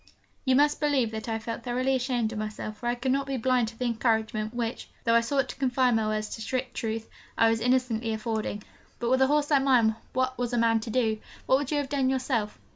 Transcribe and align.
You 0.45 0.55
must 0.55 0.79
believe 0.79 1.11
that 1.11 1.29
I 1.29 1.37
felt 1.37 1.61
thoroughly 1.63 1.95
ashamed 1.95 2.31
of 2.33 2.39
myself, 2.39 2.77
for 2.79 2.87
I 2.87 2.95
could 2.95 3.11
not 3.11 3.27
be 3.27 3.37
blind 3.37 3.67
to 3.67 3.77
the 3.77 3.85
encouragement 3.85 4.51
which, 4.51 4.89
though 5.03 5.13
I 5.13 5.21
sought 5.21 5.47
to 5.49 5.55
confine 5.57 5.95
my 5.95 6.07
words 6.07 6.29
to 6.29 6.41
strict 6.41 6.73
truth, 6.75 7.07
I 7.37 7.51
was 7.51 7.59
innocently 7.59 8.11
affording. 8.11 8.63
But, 8.97 9.11
with 9.11 9.21
a 9.21 9.27
horse 9.27 9.51
like 9.51 9.61
mine, 9.61 9.95
what 10.13 10.39
was 10.39 10.53
a 10.53 10.57
man 10.57 10.79
to 10.79 10.89
do? 10.89 11.19
What 11.45 11.59
would 11.59 11.69
you 11.69 11.77
have 11.77 11.87
done 11.89 12.09
yourself? 12.09 12.57